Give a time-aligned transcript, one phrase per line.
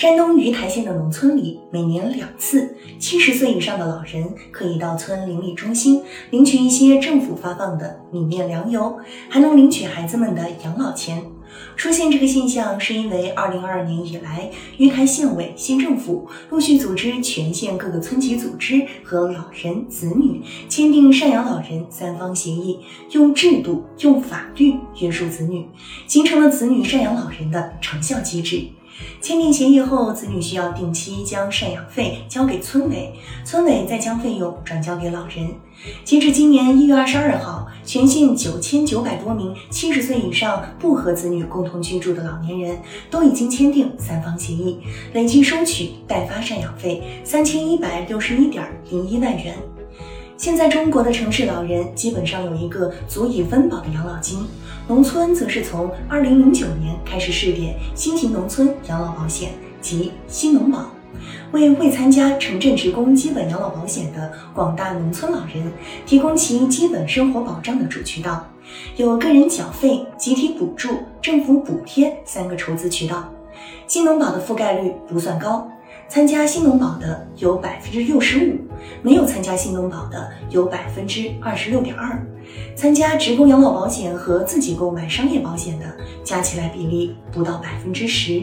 [0.00, 11.22] 山东鱼台县的农村里，每年两次，七十岁以上的老人可以到村邻里中心领取一些政府发放的米面粮油，还能领取孩子们的养老钱。
[11.76, 22.78] 出现这个现象，是因为二零二二年以来，鱼台县委、县政府陆续组织全县各个村级组织和老人、子女签订赡养老人三方协议，
[23.10, 25.68] 用制度、用法律约束子女，
[26.06, 28.64] 形成了子女赡养老人的长效机制。
[29.20, 33.12] 签订协议后，子女需要定期将赡养费交给村委，
[33.44, 35.50] 村委再将费用转交给老人。
[36.04, 42.78] 截至今年一月二十二号，全县九千九百多名七十岁以上不和子女共同居住的老年人
[43.10, 44.78] 都已经签订三方协议，
[45.14, 49.56] 累计收取代发赡养费三千一百六十一点零一万元。
[50.40, 54.38] 现在中国的城市老人基本上有一个足以温饱的养老金，
[54.88, 59.50] 农村则是从二零零九年开始试点新型农村养老保险
[59.82, 60.86] 及新农保，
[61.52, 65.70] 为未参加城镇职工基本养老保险的广大农村老人
[66.06, 68.48] 提供其基本生活保障的主渠道，
[68.96, 70.88] 有个人缴费、集体补助、
[71.20, 73.30] 政府补贴三个筹资渠道。
[73.86, 75.70] 新农保的覆盖率不算高。
[76.08, 78.58] 参加新农保的有百分之六十五，
[79.02, 82.20] 没有参加新农保的有百分之二十六点二，
[82.74, 85.86] 参加职工养老保险和自己购买商业保险的
[86.22, 88.42] 加起来比例不到百分之十。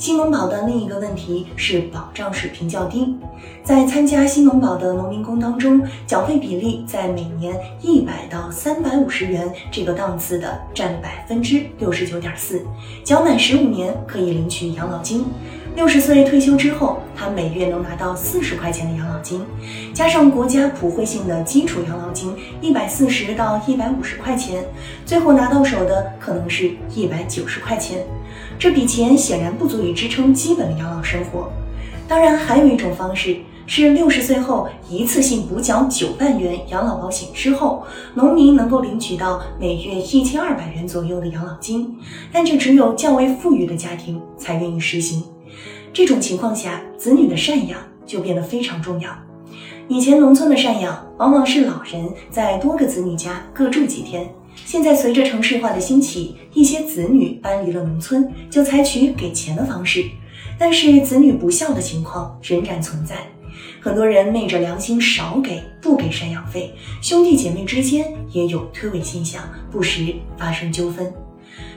[0.00, 3.14] 新农保的另一个问题是保障水平较低，
[3.62, 12.64] 在参加新农保的农民工当中，缴费比例在每年一百到三百五十元这个档次的占百分之六十九点四，
[13.04, 15.26] 缴满十五年可以领取养老金。
[15.76, 19.44] 六十岁退休之后，他每月能拿到四十块钱的养老金，
[19.92, 24.64] 加上国家普惠性的基础养老金一百四十到一百五十块钱，
[25.04, 28.02] 最后拿到手的可能是一百九十块钱。
[28.58, 31.50] 这笔钱显然不足以以支撑基本的养老生活。
[32.06, 41.96] 当然，还有一种方式是六十岁后一次性补缴九万元养老保险之后，农民能够领取到每月一千二百元左右的养老金，
[42.32, 45.22] 但这只有较为富裕的家庭才愿意实行。
[45.92, 49.10] 这种情况下，子女的赡养就变得非常重要。
[49.88, 54.32] 以前农村的赡养往往是老人在多个子女家各住几天，
[54.64, 60.04] 现在随着城市化的兴起，一些子女搬离了农村，就采取给钱的方式。
[60.58, 63.16] 但是子女不孝的情况仍然存在，
[63.80, 66.72] 很多人昧着良心少给不给赡养费，
[67.02, 71.12] 兄弟姐妹之间也有推诿现象，不时发生纠纷。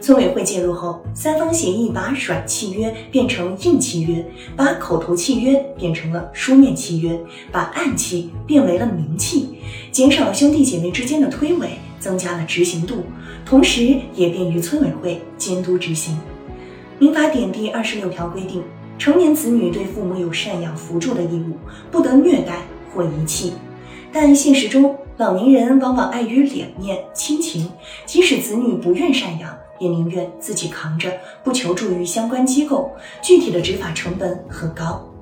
[0.00, 4.24] 村委会介入后，三方协议把软契约变成硬契约，
[4.56, 7.18] 把口头契约变成了书面契约，
[7.50, 9.58] 把暗契变为了明契，
[9.98, 13.02] 减少兄弟姐妹之间的推诿，增加了执行度，
[13.44, 16.16] 同时也便于村委会监督执行。
[17.00, 18.62] 民法典第二十六条规定，
[18.96, 21.56] 成年子女对父母有赡养扶助的义务，
[21.90, 22.58] 不得虐待
[22.94, 23.54] 或遗弃。
[24.12, 27.68] 但现实中，老年人往往碍于脸面、亲情，
[28.06, 31.10] 即使子女不愿赡养，也宁愿自己扛着，
[31.42, 32.92] 不求助于相关机构。
[33.20, 35.12] 具体的执法成本很高。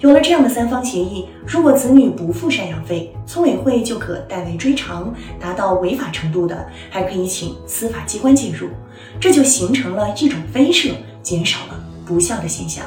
[0.00, 8.68] 有了这样的三方协议，如果子女不付赡养费，村委会就可代为追偿；达到违法程度的，还可以请司法机关介入。
[9.18, 12.84] 这就形成了一种威慑，减少了不孝的现象。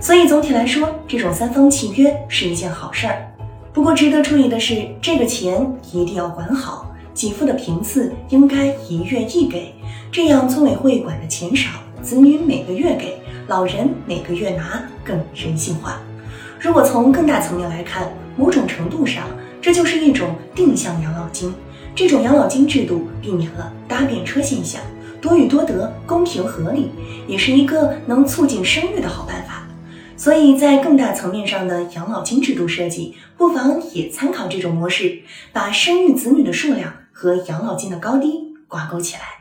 [0.00, 3.26] 所以总体来说，这种三方契约是一件好事儿。
[3.72, 9.72] 不过值得注意的是，这个钱一定要管好，给付的频次应该一月一给，
[10.10, 11.70] 这样村委会管的钱少，
[12.02, 16.00] 子女每个月给，老人每个月拿，更人性化。
[16.60, 19.24] 如果从更大层面来看，某种程度上，
[19.62, 21.54] 这就是一种定向养老金。
[21.94, 24.78] 这种养老金制度避免了搭便车现象，
[25.22, 26.90] 多与多得，公平合理，
[27.26, 29.66] 也是一个能促进生育的好办法。
[30.18, 35.22] 所以在更大层面上的养老金制度设计，不妨也参考这种模式，
[35.54, 39.39] 把生育子女的数量和养老金的高低挂钩起来。